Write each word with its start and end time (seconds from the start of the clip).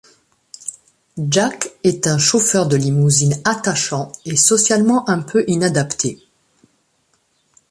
Jack 1.29 1.69
est 1.83 2.07
un 2.07 2.17
chauffeur 2.17 2.67
de 2.67 2.75
limousine 2.75 3.39
attachant 3.43 4.11
et 4.25 4.35
socialement 4.35 5.07
un 5.07 5.21
peu 5.21 5.45
inadapté. 5.47 6.17